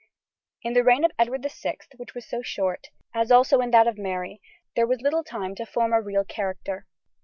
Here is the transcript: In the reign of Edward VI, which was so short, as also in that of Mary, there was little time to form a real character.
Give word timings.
In 0.63 0.73
the 0.73 0.83
reign 0.83 1.05
of 1.05 1.11
Edward 1.19 1.43
VI, 1.43 1.77
which 1.97 2.15
was 2.15 2.25
so 2.27 2.41
short, 2.41 2.87
as 3.13 3.31
also 3.31 3.59
in 3.61 3.69
that 3.69 3.85
of 3.85 3.99
Mary, 3.99 4.41
there 4.75 4.87
was 4.87 4.99
little 4.99 5.23
time 5.23 5.53
to 5.53 5.63
form 5.63 5.93
a 5.93 6.01
real 6.01 6.23
character. 6.25 6.87